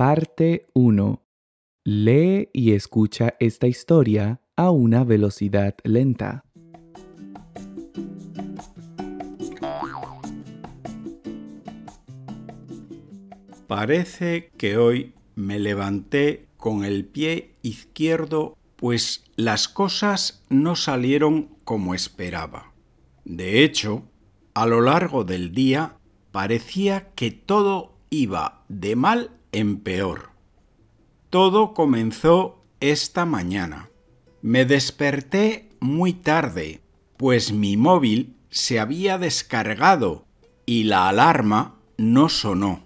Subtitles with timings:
[0.00, 1.22] Parte 1.
[1.84, 6.46] Lee y escucha esta historia a una velocidad lenta.
[13.66, 21.94] Parece que hoy me levanté con el pie izquierdo, pues las cosas no salieron como
[21.94, 22.72] esperaba.
[23.26, 24.04] De hecho,
[24.54, 25.98] a lo largo del día
[26.32, 30.30] parecía que todo iba de mal en peor.
[31.30, 33.90] Todo comenzó esta mañana.
[34.42, 36.80] Me desperté muy tarde,
[37.16, 40.24] pues mi móvil se había descargado
[40.66, 42.82] y la alarma no sonó.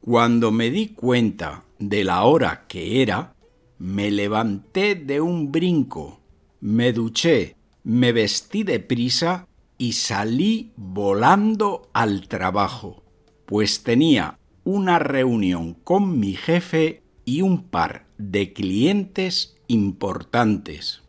[0.00, 3.34] Cuando me di cuenta de la hora que era,
[3.78, 6.20] me levanté de un brinco,
[6.60, 9.46] me duché, me vestí de prisa
[9.78, 13.02] y salí volando al trabajo,
[13.46, 21.02] pues tenía una reunión con mi jefe y un par de clientes importantes.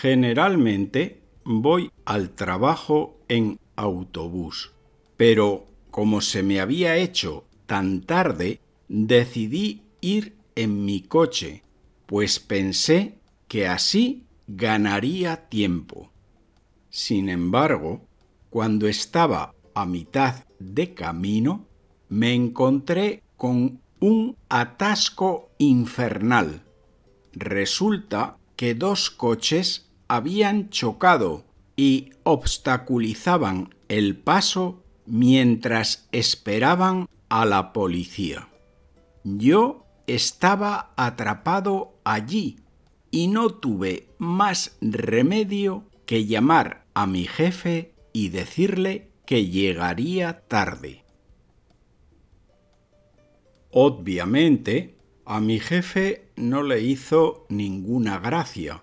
[0.00, 4.72] Generalmente voy al trabajo en autobús,
[5.16, 11.62] pero como se me había hecho tan tarde, decidí ir en mi coche,
[12.06, 16.10] pues pensé que así ganaría tiempo.
[16.90, 18.06] Sin embargo,
[18.50, 21.66] cuando estaba a mitad de camino,
[22.08, 26.62] me encontré con un atasco infernal.
[27.32, 31.44] Resulta que dos coches habían chocado
[31.76, 38.48] y obstaculizaban el paso mientras esperaban a la policía.
[39.24, 42.60] Yo estaba atrapado allí
[43.10, 51.04] y no tuve más remedio que llamar a mi jefe y decirle que llegaría tarde.
[53.70, 54.96] Obviamente,
[55.26, 58.82] a mi jefe no le hizo ninguna gracia,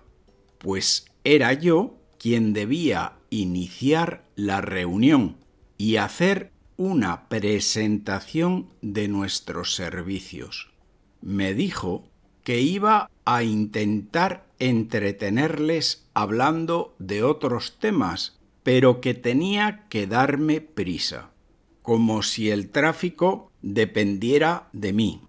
[0.58, 5.38] pues era yo quien debía iniciar la reunión
[5.78, 10.70] y hacer una presentación de nuestros servicios.
[11.20, 12.08] Me dijo
[12.42, 21.30] que iba a intentar entretenerles hablando de otros temas, pero que tenía que darme prisa,
[21.82, 25.20] como si el tráfico dependiera de mí.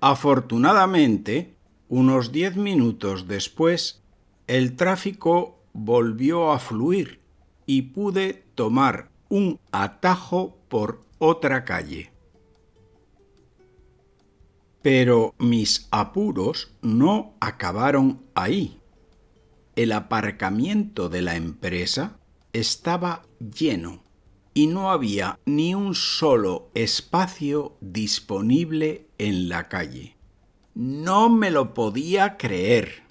[0.00, 1.56] Afortunadamente,
[1.88, 4.02] unos diez minutos después,
[4.46, 7.20] el tráfico volvió a fluir
[7.64, 12.12] y pude tomar un atajo por otra calle.
[14.82, 18.80] Pero mis apuros no acabaron ahí.
[19.76, 22.18] El aparcamiento de la empresa
[22.54, 24.02] estaba lleno
[24.54, 30.16] y no había ni un solo espacio disponible en la calle.
[30.74, 33.02] No me lo podía creer.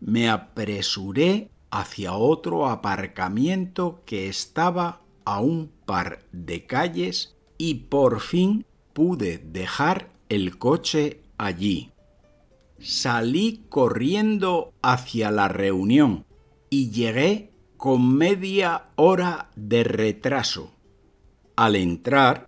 [0.00, 8.66] Me apresuré hacia otro aparcamiento que estaba a un par de calles y por fin
[8.92, 11.92] pude dejar el coche allí.
[12.80, 16.24] Salí corriendo hacia la reunión
[16.70, 17.49] y llegué
[17.80, 20.74] con media hora de retraso.
[21.56, 22.46] Al entrar,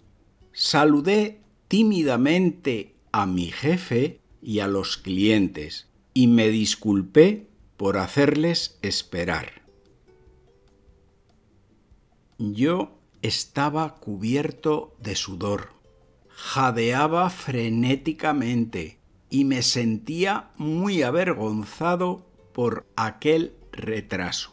[0.53, 7.47] saludé tímidamente a mi jefe y a los clientes y me disculpé
[7.79, 9.63] por hacerles esperar.
[12.37, 15.71] Yo estaba cubierto de sudor,
[16.29, 18.99] jadeaba frenéticamente
[19.31, 24.52] y me sentía muy avergonzado por aquel retraso.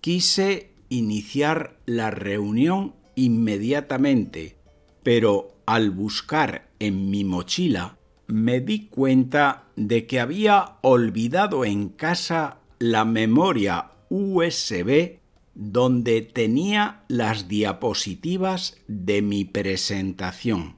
[0.00, 4.56] Quise iniciar la reunión inmediatamente,
[5.02, 12.60] pero al buscar en mi mochila me di cuenta de que había olvidado en casa
[12.78, 15.18] la memoria USB
[15.54, 20.76] donde tenía las diapositivas de mi presentación.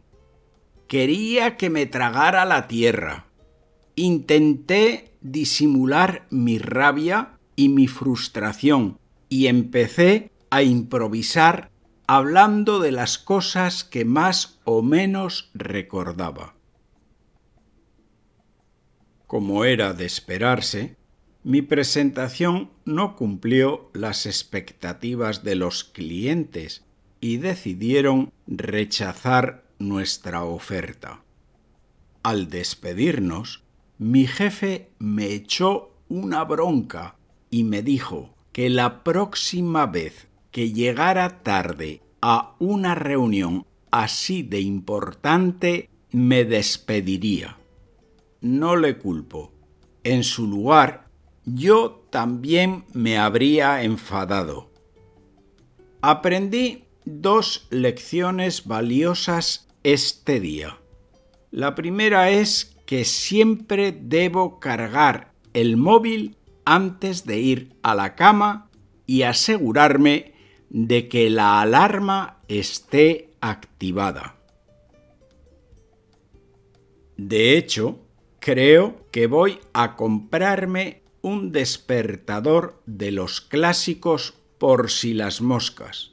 [0.89, 3.27] Quería que me tragara la tierra.
[3.95, 8.99] Intenté disimular mi rabia y mi frustración
[9.33, 11.71] y empecé a improvisar
[12.07, 16.55] hablando de las cosas que más o menos recordaba.
[19.27, 20.97] Como era de esperarse,
[21.45, 26.85] mi presentación no cumplió las expectativas de los clientes
[27.23, 31.23] y decidieron rechazar nuestra oferta.
[32.23, 33.63] Al despedirnos,
[33.97, 37.17] mi jefe me echó una bronca
[37.49, 44.61] y me dijo que la próxima vez que llegara tarde a una reunión así de
[44.61, 47.59] importante me despediría.
[48.41, 49.53] No le culpo.
[50.05, 51.05] En su lugar,
[51.45, 54.71] yo también me habría enfadado.
[56.01, 60.79] Aprendí dos lecciones valiosas este día.
[61.51, 68.71] La primera es que siempre debo cargar el móvil antes de ir a la cama
[69.07, 70.35] y asegurarme
[70.71, 74.37] de que la alarma esté activada.
[77.17, 78.01] De hecho,
[78.41, 86.13] creo que voy a comprarme un despertador de los clásicos por si las moscas.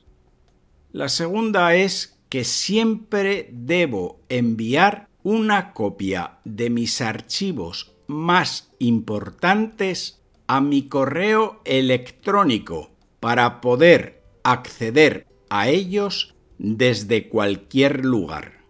[0.92, 10.19] La segunda es que siempre debo enviar una copia de mis archivos más importantes
[10.50, 18.64] a mi correo electrónico para poder acceder a ellos desde cualquier lugar,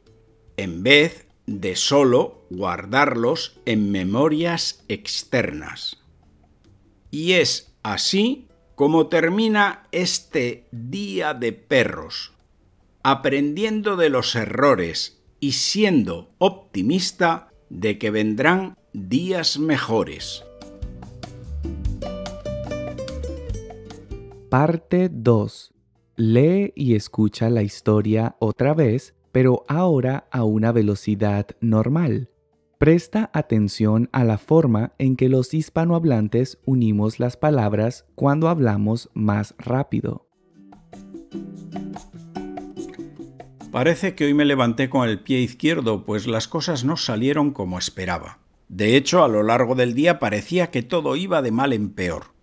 [0.58, 6.04] en vez de solo guardarlos en memorias externas.
[7.12, 12.34] Y es así como termina este día de perros,
[13.04, 20.44] aprendiendo de los errores y siendo optimista de que vendrán días mejores.
[24.50, 25.74] Parte 2.
[26.16, 32.30] Lee y escucha la historia otra vez pero ahora a una velocidad normal.
[32.80, 39.54] Presta atención a la forma en que los hispanohablantes unimos las palabras cuando hablamos más
[39.60, 40.28] rápido.
[43.72, 47.78] Parece que hoy me levanté con el pie izquierdo, pues las cosas no salieron como
[47.78, 48.40] esperaba.
[48.68, 52.39] De hecho, a lo largo del día parecía que todo iba de mal en peor.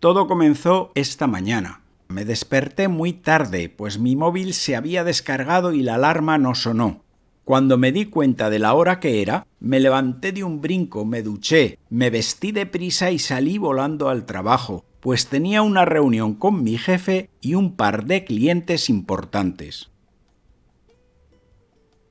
[0.00, 5.82] Todo comenzó esta mañana, me desperté muy tarde, pues mi móvil se había descargado y
[5.82, 7.02] la alarma no sonó.
[7.42, 11.22] Cuando me di cuenta de la hora que era, me levanté de un brinco, me
[11.22, 16.62] duché, me vestí de prisa y salí volando al trabajo, pues tenía una reunión con
[16.62, 19.90] mi jefe y un par de clientes importantes.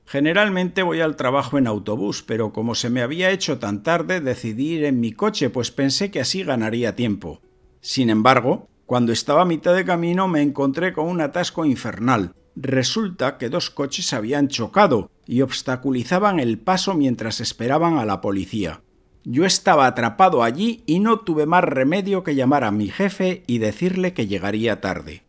[0.04, 4.74] Generalmente voy al trabajo en autobús, pero como se me había hecho tan tarde decidí
[4.74, 7.40] ir en mi coche, pues pensé que así ganaría tiempo.
[7.80, 12.32] Sin embargo, cuando estaba a mitad de camino me encontré con un atasco infernal.
[12.56, 18.80] Resulta que dos coches habían chocado y obstaculizaban el paso mientras esperaban a la policía.
[19.24, 23.58] Yo estaba atrapado allí y no tuve más remedio que llamar a mi jefe y
[23.58, 25.22] decirle que llegaría tarde.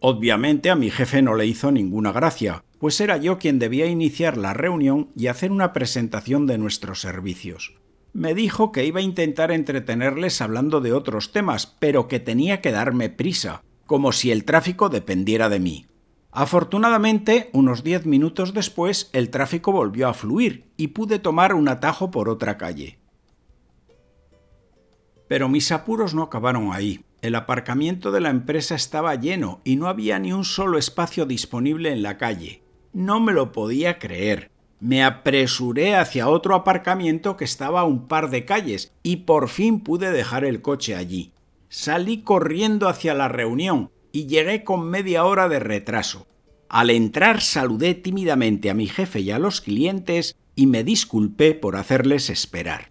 [0.00, 4.36] Obviamente a mi jefe no le hizo ninguna gracia, pues era yo quien debía iniciar
[4.36, 7.77] la reunión y hacer una presentación de nuestros servicios
[8.12, 12.72] me dijo que iba a intentar entretenerles hablando de otros temas, pero que tenía que
[12.72, 15.86] darme prisa, como si el tráfico dependiera de mí.
[16.30, 22.10] Afortunadamente, unos diez minutos después, el tráfico volvió a fluir y pude tomar un atajo
[22.10, 22.98] por otra calle.
[25.26, 27.04] Pero mis apuros no acabaron ahí.
[27.20, 31.90] El aparcamiento de la empresa estaba lleno y no había ni un solo espacio disponible
[31.90, 32.62] en la calle.
[32.92, 34.50] No me lo podía creer.
[34.80, 39.80] Me apresuré hacia otro aparcamiento que estaba a un par de calles y por fin
[39.80, 41.32] pude dejar el coche allí.
[41.68, 46.26] Salí corriendo hacia la reunión y llegué con media hora de retraso.
[46.68, 51.76] Al entrar saludé tímidamente a mi jefe y a los clientes y me disculpé por
[51.76, 52.90] hacerles esperar.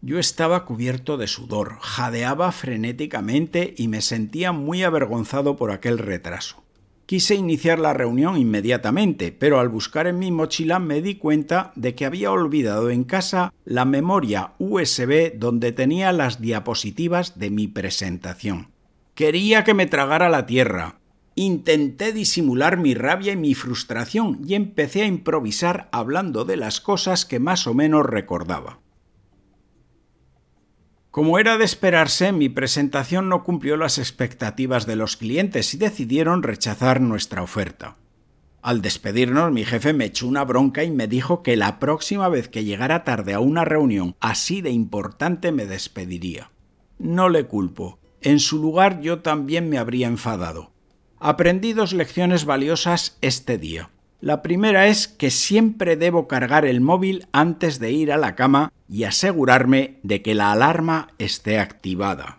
[0.00, 6.61] Yo estaba cubierto de sudor, jadeaba frenéticamente y me sentía muy avergonzado por aquel retraso.
[7.06, 11.94] Quise iniciar la reunión inmediatamente, pero al buscar en mi mochila me di cuenta de
[11.94, 18.68] que había olvidado en casa la memoria USB donde tenía las diapositivas de mi presentación.
[19.14, 21.00] Quería que me tragara la tierra.
[21.34, 27.24] Intenté disimular mi rabia y mi frustración y empecé a improvisar hablando de las cosas
[27.24, 28.81] que más o menos recordaba.
[31.12, 36.42] Como era de esperarse, mi presentación no cumplió las expectativas de los clientes y decidieron
[36.42, 37.98] rechazar nuestra oferta.
[38.62, 42.48] Al despedirnos, mi jefe me echó una bronca y me dijo que la próxima vez
[42.48, 46.50] que llegara tarde a una reunión así de importante me despediría.
[46.98, 47.98] No le culpo.
[48.22, 50.70] En su lugar yo también me habría enfadado.
[51.18, 53.90] Aprendí dos lecciones valiosas este día.
[54.22, 58.72] La primera es que siempre debo cargar el móvil antes de ir a la cama
[58.88, 62.38] y asegurarme de que la alarma esté activada.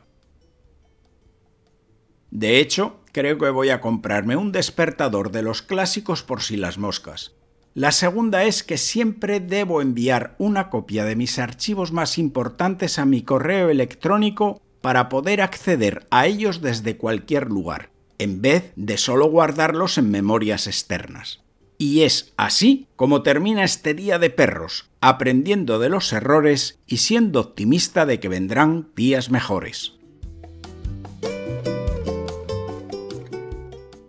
[2.32, 6.78] De hecho, creo que voy a comprarme un despertador de los clásicos por si las
[6.78, 7.34] moscas.
[7.74, 13.04] La segunda es que siempre debo enviar una copia de mis archivos más importantes a
[13.04, 19.26] mi correo electrónico para poder acceder a ellos desde cualquier lugar, en vez de solo
[19.30, 21.43] guardarlos en memorias externas.
[21.78, 27.40] Y es así como termina este día de perros, aprendiendo de los errores y siendo
[27.40, 29.94] optimista de que vendrán días mejores.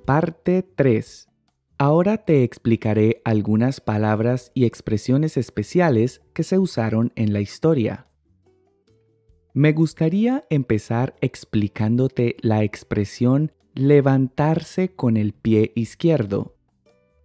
[0.04, 1.28] Parte 3.
[1.78, 8.06] Ahora te explicaré algunas palabras y expresiones especiales que se usaron en la historia.
[9.54, 16.53] Me gustaría empezar explicándote la expresión levantarse con el pie izquierdo.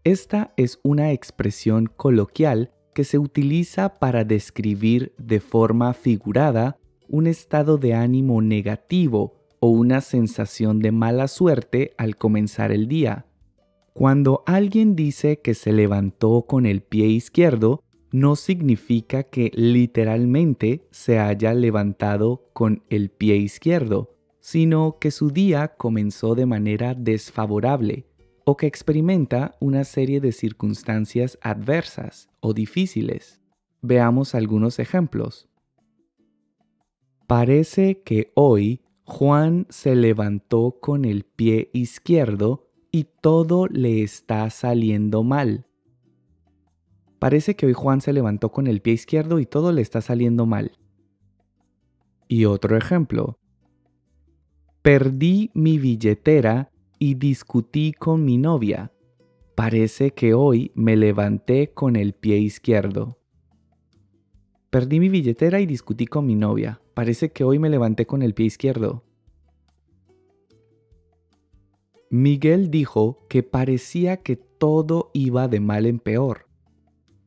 [0.06, 6.78] Esta es una expresión coloquial que se utiliza para describir de forma figurada
[7.10, 13.26] un estado de ánimo negativo o una sensación de mala suerte al comenzar el día.
[13.94, 21.20] Cuando alguien dice que se levantó con el pie izquierdo, no significa que literalmente se
[21.20, 28.09] haya levantado con el pie izquierdo, sino que su día comenzó de manera desfavorable
[28.50, 33.40] o que experimenta una serie de circunstancias adversas o difíciles.
[33.84, 35.48] Veamos algunos ejemplos.
[37.28, 45.22] Parece que hoy Juan se levantó con el pie izquierdo y todo le está saliendo
[45.24, 45.68] mal.
[47.20, 50.48] Parece que hoy Juan se levantó con el pie izquierdo y todo le está saliendo
[50.48, 50.72] mal.
[52.28, 53.38] Y otro ejemplo.
[54.82, 58.92] Perdí mi billetera y discutí con mi novia.
[59.56, 63.18] Parece que hoy me levanté con el pie izquierdo.
[64.70, 66.82] Perdí mi billetera y discutí con mi novia.
[66.94, 69.04] Parece que hoy me levanté con el pie izquierdo.
[72.12, 76.48] Miguel dijo que parecía que todo iba de mal en peor.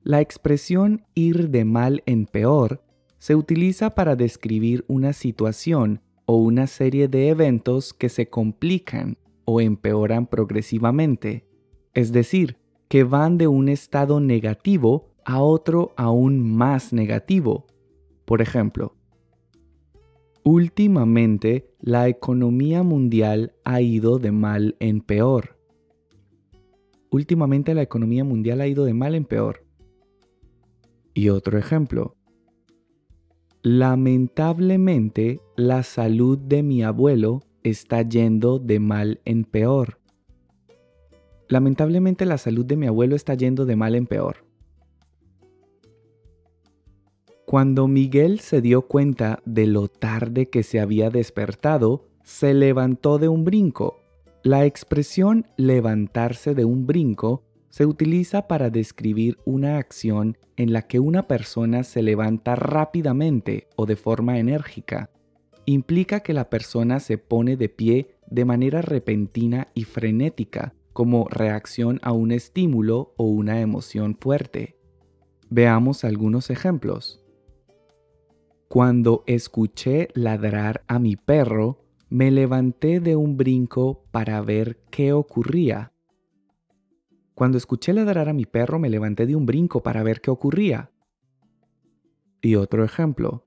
[0.03, 2.83] La expresión ir de mal en peor
[3.19, 9.61] se utiliza para describir una situación o una serie de eventos que se complican o
[9.61, 11.47] empeoran progresivamente,
[11.95, 12.57] es decir,
[12.89, 17.67] que van de un estado negativo a otro aún más negativo.
[18.25, 18.95] Por ejemplo,
[20.45, 25.59] últimamente la economía mundial ha ido de mal en peor.
[27.11, 29.65] Últimamente la economía mundial ha ido de mal en peor.
[31.15, 32.17] Y otro ejemplo.
[33.63, 39.99] Lamentablemente, la salud de mi abuelo está yendo de mal en peor.
[41.49, 44.45] Lamentablemente la salud de mi abuelo está yendo de mal en peor.
[47.45, 53.29] Cuando Miguel se dio cuenta de lo tarde que se había despertado, se levantó de
[53.29, 54.01] un brinco.
[54.43, 61.01] La expresión levantarse de un brinco se utiliza para describir una acción en la que
[61.01, 65.11] una persona se levanta rápidamente o de forma enérgica.
[65.65, 72.01] Implica que la persona se pone de pie de manera repentina y frenética como reacción
[72.03, 74.77] a un estímulo o una emoción fuerte.
[75.51, 77.23] Veamos algunos ejemplos.
[78.69, 85.93] Cuando escuché ladrar a mi perro, me levanté de un brinco para ver qué ocurría.
[87.35, 90.91] Cuando escuché ladrar a mi perro me levanté de un brinco para ver qué ocurría.
[92.41, 93.47] Y otro ejemplo.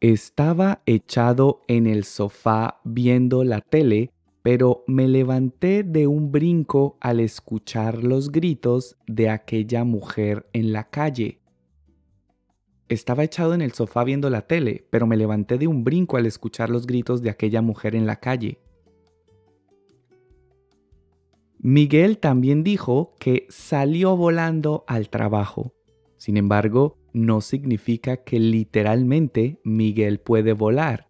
[0.00, 4.10] Estaba echado en el sofá viendo la tele,
[4.42, 10.90] pero me levanté de un brinco al escuchar los gritos de aquella mujer en la
[10.90, 11.40] calle.
[12.88, 16.26] Estaba echado en el sofá viendo la tele, pero me levanté de un brinco al
[16.26, 18.60] escuchar los gritos de aquella mujer en la calle.
[21.58, 25.72] Miguel también dijo que salió volando al trabajo.
[26.18, 31.08] Sin embargo, no significa que literalmente Miguel puede volar.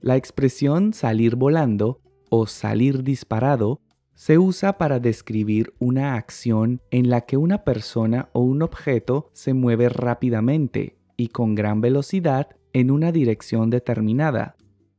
[0.00, 3.80] La expresión salir volando o salir disparado
[4.12, 9.54] se usa para describir una acción en la que una persona o un objeto se
[9.54, 14.56] mueve rápidamente y con gran velocidad en una dirección determinada.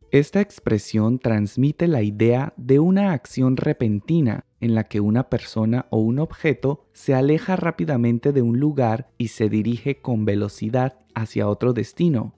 [0.10, 5.98] Esta expresión transmite la idea de una acción repentina en la que una persona o
[5.98, 11.74] un objeto se aleja rápidamente de un lugar y se dirige con velocidad hacia otro
[11.74, 12.34] destino.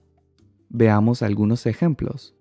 [0.68, 2.34] Veamos algunos ejemplos.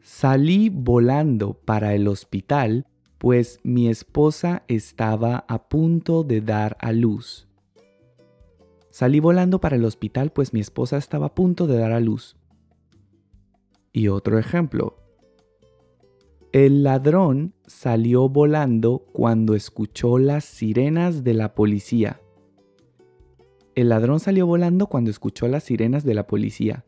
[0.00, 2.86] Salí volando para el hospital
[3.18, 7.46] pues mi esposa estaba a punto de dar a luz.
[8.88, 12.38] Salí volando para el hospital pues mi esposa estaba a punto de dar a luz.
[13.92, 14.99] Y otro ejemplo,
[16.52, 22.20] el ladrón salió volando cuando escuchó las sirenas de la policía.
[23.76, 26.84] El ladrón salió volando cuando escuchó las sirenas de la policía.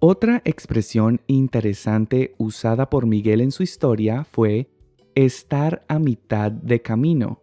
[0.00, 4.68] Otra expresión interesante usada por Miguel en su historia fue
[5.14, 7.40] estar a mitad de camino.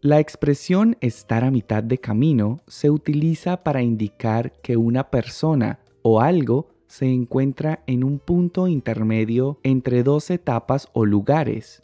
[0.00, 6.20] La expresión estar a mitad de camino se utiliza para indicar que una persona o
[6.20, 11.80] algo se encuentra en un punto intermedio entre dos etapas o lugares.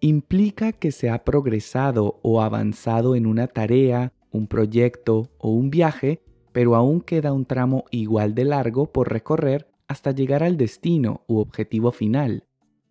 [0.00, 6.22] Implica que se ha progresado o avanzado en una tarea, un proyecto o un viaje
[6.50, 11.38] pero aún queda un tramo igual de largo por recorrer hasta llegar al destino u
[11.38, 12.48] objetivo final.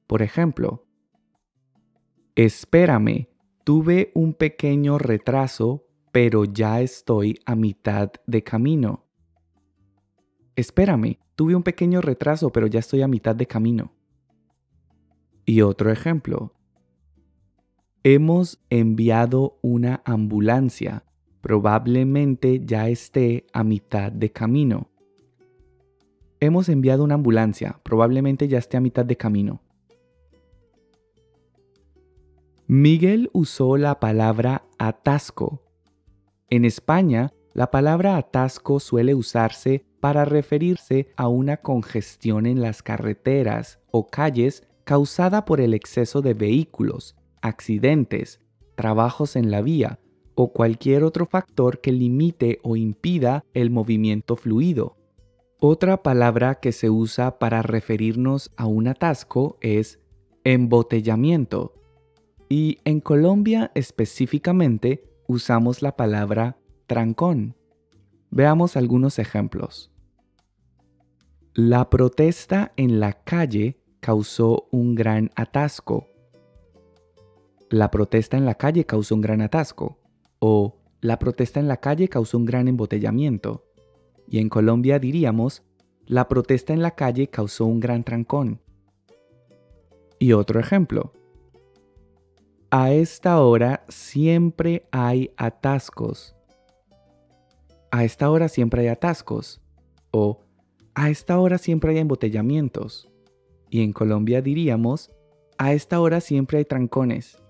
[0.08, 0.86] Por ejemplo,
[2.36, 3.28] espérame,
[3.66, 5.84] tuve un pequeño retraso,
[6.14, 9.07] pero ya estoy a mitad de camino.
[10.58, 13.94] Espérame, tuve un pequeño retraso, pero ya estoy a mitad de camino.
[15.46, 16.52] Y otro ejemplo.
[18.04, 21.04] Hemos enviado una ambulancia,
[21.42, 24.90] probablemente ya esté a mitad de camino.
[26.40, 29.62] Hemos enviado una ambulancia, probablemente ya esté a mitad de camino.
[32.66, 35.62] Miguel usó la palabra atasco.
[36.50, 43.80] En España, la palabra atasco suele usarse para referirse a una congestión en las carreteras
[43.92, 48.40] o calles causada por el exceso de vehículos, accidentes,
[48.76, 50.00] trabajos en la vía
[50.36, 54.96] o cualquier otro factor que limite o impida el movimiento fluido.
[55.60, 60.00] Otra palabra que se usa para referirnos a un atasco es
[60.44, 61.74] embotellamiento.
[62.48, 67.56] Y en Colombia específicamente usamos la palabra trancón.
[68.30, 69.92] Veamos algunos ejemplos.
[71.54, 76.08] La protesta en la calle causó un gran atasco.
[77.70, 80.00] La protesta en la calle causó un gran atasco
[80.40, 83.66] o la protesta en la calle causó un gran embotellamiento.
[84.28, 85.64] Y en Colombia diríamos,
[86.06, 88.62] la protesta en la calle causó un gran trancón.
[90.20, 91.12] Y otro ejemplo.
[92.72, 96.37] A esta hora siempre hay atascos.
[97.92, 99.62] A esta hora siempre hay atascos.
[100.12, 100.42] O
[100.94, 103.10] a esta hora siempre hay embotellamientos.
[103.70, 105.12] Y en Colombia diríamos,
[105.58, 107.42] a esta hora siempre hay trancones.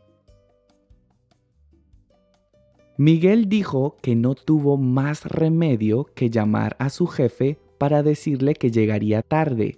[2.97, 8.71] Miguel dijo que no tuvo más remedio que llamar a su jefe para decirle que
[8.71, 9.77] llegaría tarde.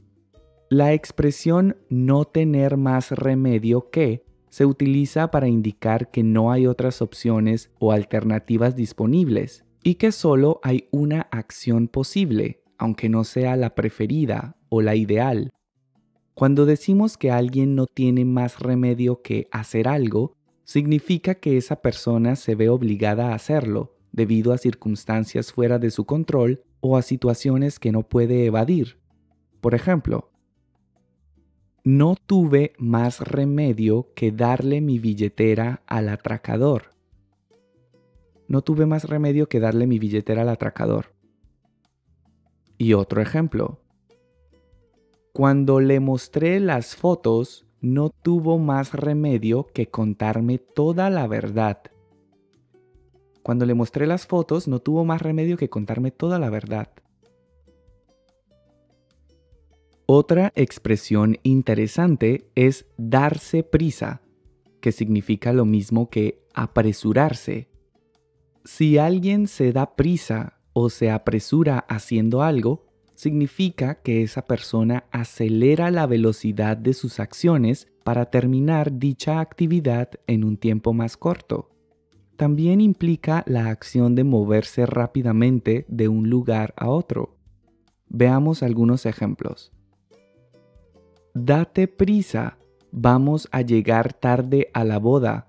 [0.70, 7.02] La expresión no tener más remedio que se utiliza para indicar que no hay otras
[7.02, 13.76] opciones o alternativas disponibles y que solo hay una acción posible, aunque no sea la
[13.76, 15.52] preferida o la ideal.
[16.34, 22.36] Cuando decimos que alguien no tiene más remedio que hacer algo, significa que esa persona
[22.36, 27.80] se ve obligada a hacerlo debido a circunstancias fuera de su control o a situaciones
[27.80, 29.00] que no puede evadir.
[29.62, 30.32] Por ejemplo,
[31.84, 36.92] no tuve más remedio que darle mi billetera al atracador.
[38.50, 41.14] No tuve más remedio que darle mi billetera al atracador.
[42.80, 43.80] Y otro ejemplo.
[45.34, 51.78] Cuando le mostré las fotos, no tuvo más remedio que contarme toda la verdad.
[53.44, 56.90] Cuando le mostré las fotos, no tuvo más remedio que contarme toda la verdad.
[60.08, 64.22] Otra expresión interesante es darse prisa,
[64.82, 67.70] que significa lo mismo que apresurarse.
[68.72, 75.90] Si alguien se da prisa o se apresura haciendo algo, significa que esa persona acelera
[75.90, 81.72] la velocidad de sus acciones para terminar dicha actividad en un tiempo más corto.
[82.38, 87.38] También implica la acción de moverse rápidamente de un lugar a otro.
[88.08, 89.74] Veamos algunos ejemplos.
[91.34, 92.60] Date prisa,
[92.92, 95.49] vamos a llegar tarde a la boda.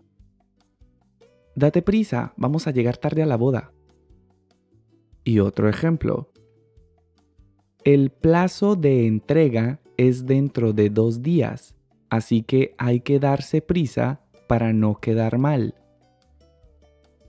[1.55, 3.73] Date prisa, vamos a llegar tarde a la boda.
[5.25, 6.31] Y otro ejemplo.
[7.85, 11.75] El plazo de entrega es dentro de dos días,
[12.09, 15.75] así que hay que darse prisa para no quedar mal.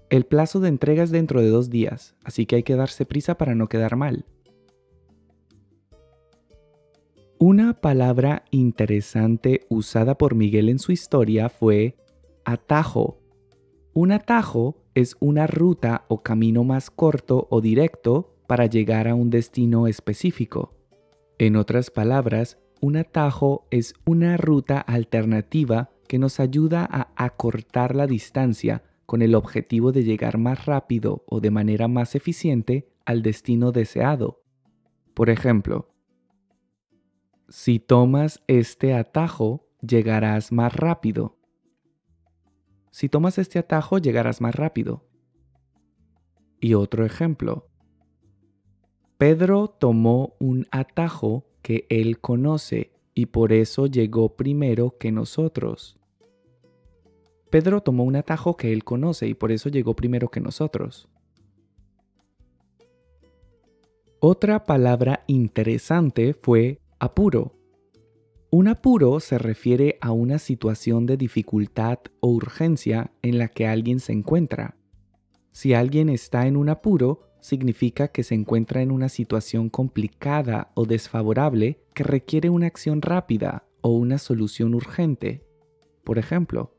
[0.09, 3.37] El plazo de entrega es dentro de dos días, así que hay que darse prisa
[3.37, 4.25] para no quedar mal.
[7.39, 11.95] Una palabra interesante usada por Miguel en su historia fue
[12.43, 13.20] atajo.
[13.93, 19.29] Un atajo es una ruta o camino más corto o directo para llegar a un
[19.29, 20.73] destino específico.
[21.37, 28.07] En otras palabras, un atajo es una ruta alternativa que nos ayuda a acortar la
[28.07, 33.73] distancia con el objetivo de llegar más rápido o de manera más eficiente al destino
[33.73, 34.41] deseado.
[35.13, 35.89] Por ejemplo,
[37.49, 41.40] Si tomas este atajo, llegarás más rápido.
[42.91, 45.03] Si tomas este atajo, llegarás más rápido.
[46.59, 47.67] Y otro ejemplo.
[49.17, 55.99] Pedro tomó un atajo que él conoce y por eso llegó primero que nosotros.
[57.49, 61.07] Pedro tomó un atajo que él conoce y por eso llegó primero que nosotros.
[64.19, 67.60] Otra palabra interesante fue apuro.
[68.53, 74.01] Un apuro se refiere a una situación de dificultad o urgencia en la que alguien
[74.01, 74.75] se encuentra.
[75.53, 80.83] Si alguien está en un apuro, significa que se encuentra en una situación complicada o
[80.83, 85.45] desfavorable que requiere una acción rápida o una solución urgente.
[86.03, 86.75] Por ejemplo,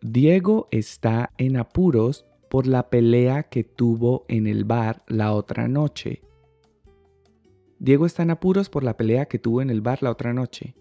[0.00, 6.22] Diego está en apuros por la pelea que tuvo en el bar la otra noche.
[7.78, 10.74] Diego está en apuros por la pelea que tuvo en el bar la otra noche.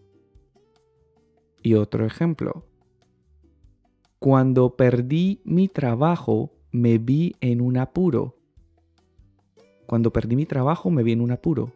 [1.62, 2.65] Y otro ejemplo.
[4.19, 8.36] Cuando perdí mi trabajo, me vi en un apuro.
[9.86, 11.71] Cuando perdí mi trabajo me vi en un apuro.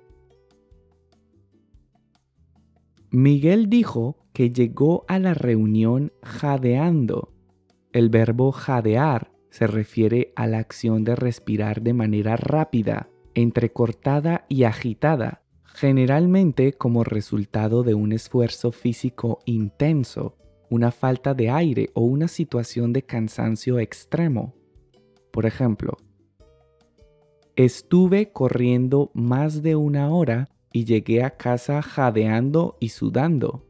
[3.11, 7.33] Miguel dijo que llegó a la reunión jadeando.
[7.91, 14.63] El verbo jadear se refiere a la acción de respirar de manera rápida, entrecortada y
[14.63, 20.37] agitada, generalmente como resultado de un esfuerzo físico intenso,
[20.69, 24.55] una falta de aire o una situación de cansancio extremo.
[25.31, 25.97] Por ejemplo,
[27.55, 33.65] estuve corriendo más de una hora y llegué a casa jadeando y sudando.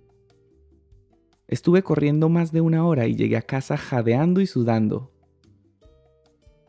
[1.47, 5.11] Estuve corriendo más de una hora y llegué a casa jadeando y sudando.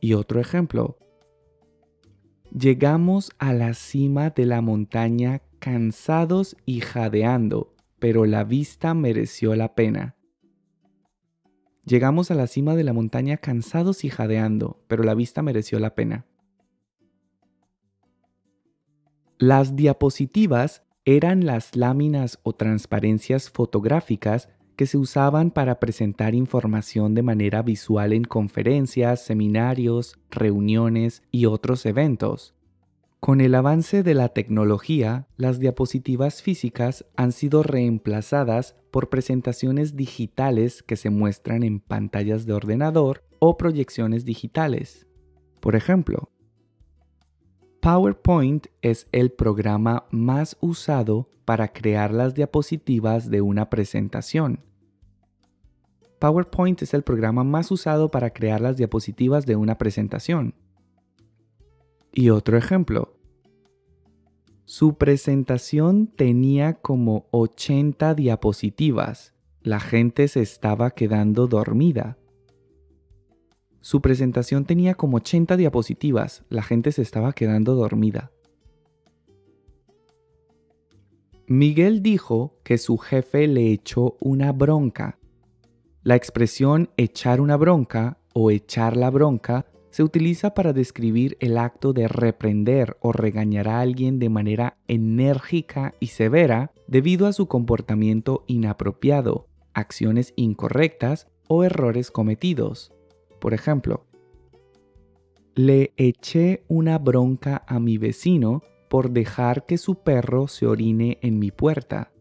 [0.00, 0.96] Y otro ejemplo.
[2.55, 9.75] Llegamos a la cima de la montaña cansados y jadeando, pero la vista mereció la
[9.75, 10.17] pena.
[11.87, 15.95] Llegamos a la cima de la montaña cansados y jadeando, pero la vista mereció la
[15.95, 16.27] pena.
[19.38, 27.23] Las diapositivas eran las láminas o transparencias fotográficas que se usaban para presentar información de
[27.23, 32.55] manera visual en conferencias, seminarios, reuniones y otros eventos.
[33.21, 40.83] Con el avance de la tecnología, las diapositivas físicas han sido reemplazadas por presentaciones digitales
[40.83, 45.07] que se muestran en pantallas de ordenador o proyecciones digitales.
[45.61, 46.32] Por ejemplo,
[47.83, 54.61] PowerPoint es el programa más usado para crear las diapositivas de una presentación.
[56.21, 60.55] PowerPoint es el programa más usado para crear las diapositivas de una presentación.
[62.12, 63.16] Y otro ejemplo.
[64.64, 69.35] Su presentación tenía como 80 diapositivas.
[69.61, 72.16] La gente se estaba quedando dormida.
[73.83, 76.45] Su presentación tenía como 80 diapositivas.
[76.49, 78.31] La gente se estaba quedando dormida.
[81.49, 85.18] Miguel dijo que su jefe le echó una bronca.
[86.05, 91.92] La expresión echar una bronca o echar la bronca se utiliza para describir el acto
[91.92, 98.45] de reprender o regañar a alguien de manera enérgica y severa debido a su comportamiento
[98.47, 102.92] inapropiado, acciones incorrectas o errores cometidos.
[103.42, 104.07] Por ejemplo,
[105.57, 111.40] le eché una bronca a mi vecino por dejar que su perro se orine en
[111.40, 112.12] mi puerta.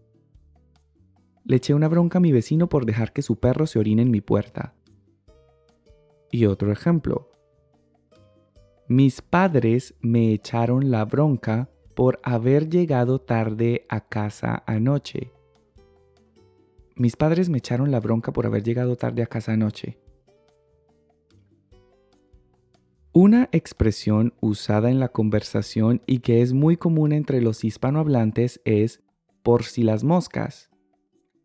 [1.45, 4.09] Le eché una bronca a mi vecino por dejar que su perro se orine en
[4.09, 4.73] mi puerta.
[6.31, 7.29] Y otro ejemplo,
[8.87, 15.31] mis padres me echaron la bronca por haber llegado tarde a casa anoche.
[16.95, 19.99] Mis padres me echaron la bronca por haber llegado tarde a casa anoche.
[23.13, 29.01] Una expresión usada en la conversación y que es muy común entre los hispanohablantes es
[29.43, 30.69] por si las moscas.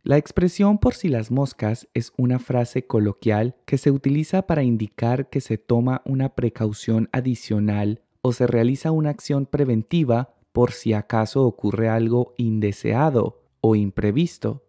[0.05, 5.29] La expresión por si las moscas es una frase coloquial que se utiliza para indicar
[5.29, 11.45] que se toma una precaución adicional o se realiza una acción preventiva por si acaso
[11.45, 14.65] ocurre algo indeseado o imprevisto.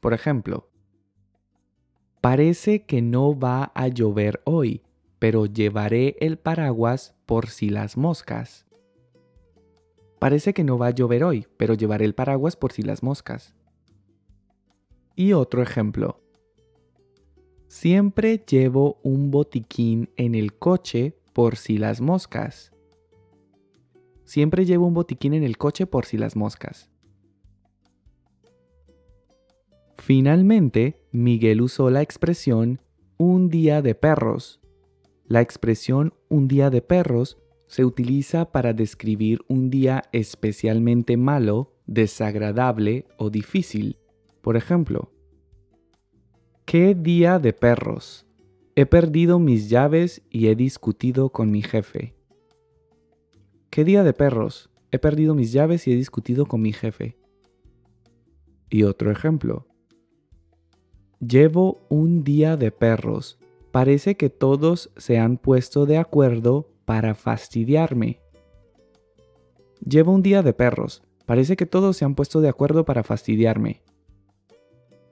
[0.00, 0.70] Por ejemplo,
[2.20, 4.82] parece que no va a llover hoy,
[5.18, 8.66] pero llevaré el paraguas por si las moscas.
[10.18, 13.54] Parece que no va a llover hoy, pero llevaré el paraguas por si las moscas.
[15.14, 16.20] Y otro ejemplo.
[17.68, 22.72] Siempre llevo un botiquín en el coche por si las moscas.
[24.24, 26.90] Siempre llevo un botiquín en el coche por si las moscas.
[29.98, 32.80] Finalmente, Miguel usó la expresión
[33.18, 34.60] un día de perros.
[35.28, 43.06] La expresión un día de perros se utiliza para describir un día especialmente malo, desagradable
[43.18, 43.98] o difícil.
[44.40, 45.10] Por ejemplo,
[46.64, 48.24] ¿qué día de perros?
[48.76, 52.14] He perdido mis llaves y he discutido con mi jefe.
[53.70, 54.70] ¿Qué día de perros?
[54.92, 57.16] He perdido mis llaves y he discutido con mi jefe.
[58.70, 59.66] Y otro ejemplo.
[61.18, 63.38] Llevo un día de perros.
[63.76, 68.22] Parece que todos se han puesto de acuerdo para fastidiarme.
[69.86, 71.02] Llevo un día de perros.
[71.26, 73.82] Parece que todos se han puesto de acuerdo para fastidiarme.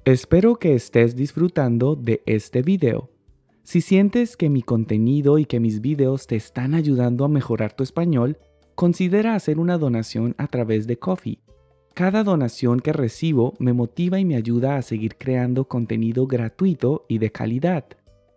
[0.07, 3.11] Espero que estés disfrutando de este video.
[3.64, 7.83] Si sientes que mi contenido y que mis videos te están ayudando a mejorar tu
[7.83, 8.38] español,
[8.74, 11.42] considera hacer una donación a través de Coffee.
[11.92, 17.18] Cada donación que recibo me motiva y me ayuda a seguir creando contenido gratuito y
[17.18, 17.85] de calidad.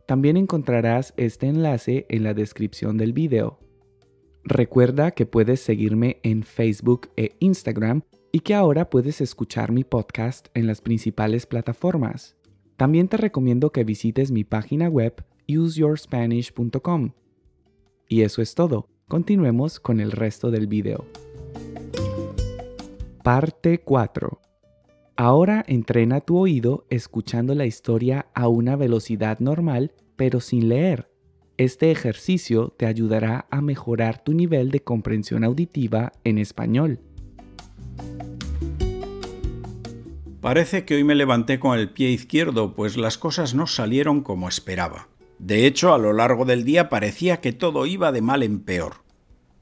[0.07, 3.59] También encontrarás este enlace en la descripción del video.
[4.45, 10.47] Recuerda que puedes seguirme en Facebook e Instagram y que ahora puedes escuchar mi podcast
[10.53, 12.37] en las principales plataformas.
[12.77, 17.11] También te recomiendo que visites mi página web useyourspanish.com.
[18.07, 18.87] Y eso es todo.
[19.09, 21.05] Continuemos con el resto del video.
[23.23, 24.39] Parte 4.
[25.19, 31.09] Ahora entrena tu oído escuchando la historia a una velocidad normal pero sin leer.
[31.57, 36.99] Este ejercicio te ayudará a mejorar tu nivel de comprensión auditiva en español.
[40.39, 44.47] Parece que hoy me levanté con el pie izquierdo, pues las cosas no salieron como
[44.47, 45.07] esperaba.
[45.39, 48.97] De hecho, a lo largo del día parecía que todo iba de mal en peor.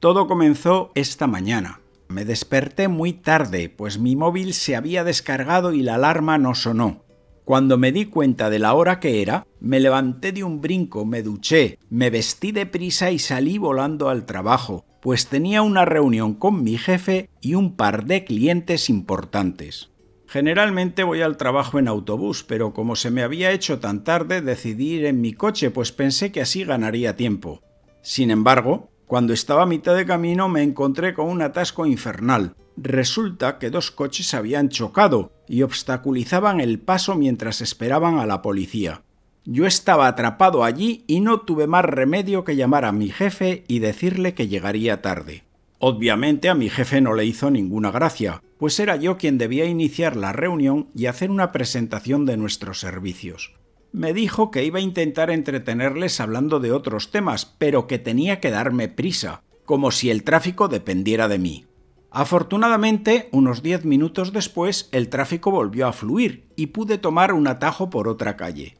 [0.00, 1.80] Todo comenzó esta mañana.
[2.08, 7.04] Me desperté muy tarde, pues mi móvil se había descargado y la alarma no sonó.
[7.44, 11.22] Cuando me di cuenta de la hora que era, me levanté de un brinco, me
[11.22, 16.64] duché, me vestí de prisa y salí volando al trabajo, pues tenía una reunión con
[16.64, 19.90] mi jefe y un par de clientes importantes.
[20.26, 24.94] Generalmente voy al trabajo en autobús, pero como se me había hecho tan tarde decidí
[24.94, 27.62] ir en mi coche, pues pensé que así ganaría tiempo.
[28.02, 32.54] Sin embargo, cuando estaba a mitad de camino me encontré con un atasco infernal.
[32.76, 39.02] Resulta que dos coches habían chocado y obstaculizaban el paso mientras esperaban a la policía.
[39.44, 43.78] Yo estaba atrapado allí y no tuve más remedio que llamar a mi jefe y
[43.78, 45.44] decirle que llegaría tarde.
[45.78, 50.16] Obviamente a mi jefe no le hizo ninguna gracia, pues era yo quien debía iniciar
[50.16, 53.52] la reunión y hacer una presentación de nuestros servicios
[53.92, 58.50] me dijo que iba a intentar entretenerles hablando de otros temas, pero que tenía que
[58.50, 61.66] darme prisa, como si el tráfico dependiera de mí.
[62.10, 67.90] Afortunadamente, unos diez minutos después, el tráfico volvió a fluir y pude tomar un atajo
[67.90, 68.78] por otra calle.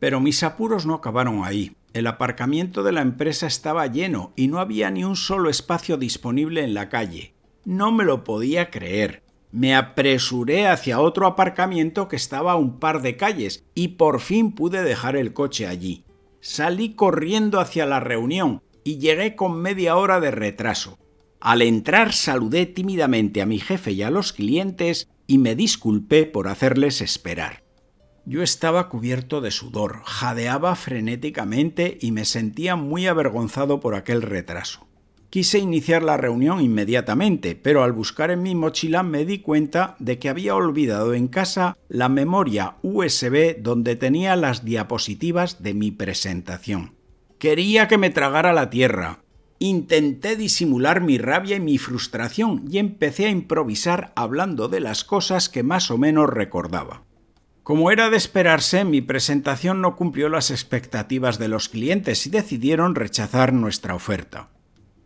[0.00, 1.76] Pero mis apuros no acabaron ahí.
[1.92, 6.64] El aparcamiento de la empresa estaba lleno y no había ni un solo espacio disponible
[6.64, 7.34] en la calle.
[7.64, 9.21] No me lo podía creer.
[9.52, 14.52] Me apresuré hacia otro aparcamiento que estaba a un par de calles y por fin
[14.52, 16.06] pude dejar el coche allí.
[16.40, 20.98] Salí corriendo hacia la reunión y llegué con media hora de retraso.
[21.38, 26.48] Al entrar saludé tímidamente a mi jefe y a los clientes y me disculpé por
[26.48, 27.62] hacerles esperar.
[28.24, 34.86] Yo estaba cubierto de sudor, jadeaba frenéticamente y me sentía muy avergonzado por aquel retraso.
[35.32, 40.18] Quise iniciar la reunión inmediatamente, pero al buscar en mi mochila me di cuenta de
[40.18, 46.96] que había olvidado en casa la memoria USB donde tenía las diapositivas de mi presentación.
[47.38, 49.20] Quería que me tragara la tierra.
[49.58, 55.48] Intenté disimular mi rabia y mi frustración y empecé a improvisar hablando de las cosas
[55.48, 57.04] que más o menos recordaba.
[57.62, 62.94] Como era de esperarse, mi presentación no cumplió las expectativas de los clientes y decidieron
[62.94, 64.51] rechazar nuestra oferta.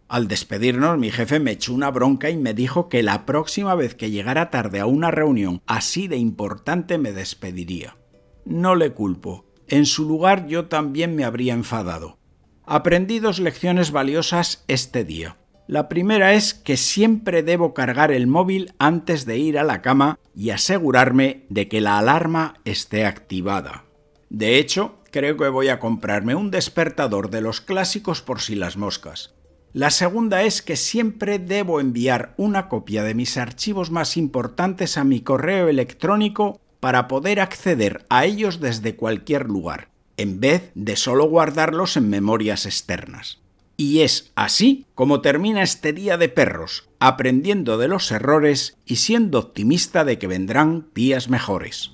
[0.08, 3.94] Al despedirnos, mi jefe me echó una bronca y me dijo que la próxima vez
[3.94, 7.96] que llegara tarde a una reunión así de importante me despediría.
[8.44, 9.44] No le culpo.
[9.66, 12.18] En su lugar yo también me habría enfadado.
[12.64, 15.36] Aprendí dos lecciones valiosas este día.
[15.66, 20.20] La primera es que siempre debo cargar el móvil antes de ir a la cama
[20.36, 23.84] y asegurarme de que la alarma esté activada.
[24.30, 28.76] De hecho, creo que voy a comprarme un despertador de los clásicos por si las
[28.76, 29.35] moscas.
[29.76, 35.04] La segunda es que siempre debo enviar una copia de mis archivos más importantes a
[35.04, 41.28] mi correo electrónico para poder acceder a ellos desde cualquier lugar, en vez de solo
[41.28, 43.42] guardarlos en memorias externas.
[43.76, 49.38] Y es así como termina este día de perros, aprendiendo de los errores y siendo
[49.38, 51.90] optimista de que vendrán días mejores.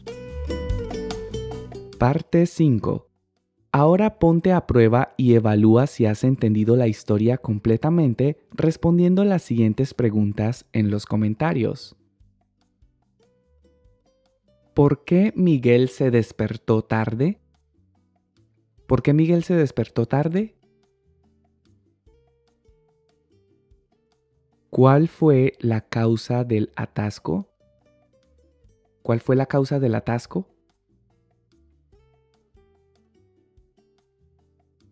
[1.99, 3.12] Parte 5.
[3.75, 9.95] Ahora ponte a prueba y evalúa si has entendido la historia completamente respondiendo las siguientes
[9.95, 11.97] preguntas en los comentarios.
[14.75, 17.41] ¿Por qué Miguel se despertó tarde?
[18.87, 20.55] ¿Por qué Miguel se despertó tarde?
[24.69, 27.49] ¿Cuál fue la causa del atasco?
[29.03, 30.52] ¿Cuál fue la causa del atasco?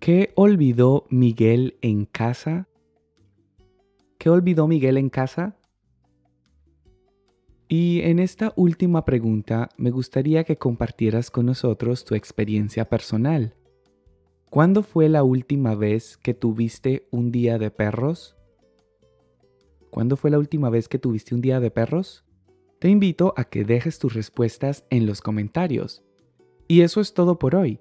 [0.00, 2.66] ¿Qué olvidó Miguel en casa?
[4.16, 5.58] ¿Qué olvidó Miguel en casa?
[7.68, 13.54] Y en esta última pregunta me gustaría que compartieras con nosotros tu experiencia personal.
[14.48, 18.38] ¿Cuándo fue la última vez que tuviste un día de perros?
[19.90, 22.24] ¿Cuándo fue la última vez que tuviste un día de perros?
[22.78, 26.02] Te invito a que dejes tus respuestas en los comentarios.
[26.68, 27.80] Y eso es todo por hoy.